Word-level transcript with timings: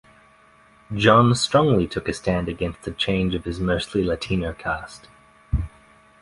John 0.95 1.35
strongly 1.35 1.85
took 1.85 2.07
a 2.07 2.13
stand 2.13 2.49
against 2.49 2.81
the 2.81 2.91
change 2.91 3.35
of 3.35 3.45
his 3.45 3.59
mostly 3.59 4.03
Latino 4.03 4.51
cast. 4.51 5.07